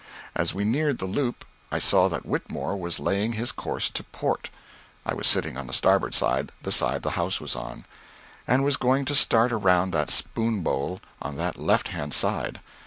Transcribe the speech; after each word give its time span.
As 0.33 0.51
we 0.51 0.63
neared 0.65 0.97
the 0.97 1.05
loop, 1.05 1.45
I 1.71 1.77
saw 1.77 2.07
that 2.07 2.25
Whitmore 2.25 2.75
was 2.75 2.99
laying 2.99 3.33
his 3.33 3.51
course 3.51 3.87
to 3.91 4.03
port, 4.05 4.49
(I 5.05 5.13
was 5.13 5.27
sitting 5.27 5.57
on 5.57 5.67
the 5.67 5.73
starboard 5.73 6.15
side 6.15 6.51
the 6.63 6.71
side 6.71 7.03
the 7.03 7.11
house 7.21 7.39
was 7.39 7.55
on), 7.55 7.85
and 8.47 8.63
was 8.65 8.77
going 8.77 9.05
to 9.05 9.13
start 9.13 9.51
around 9.51 9.91
that 9.91 10.09
spoon 10.09 10.63
bowl 10.63 11.01
on 11.21 11.37
that 11.37 11.59
left 11.59 11.89
hand 11.89 12.15
side. 12.15 12.61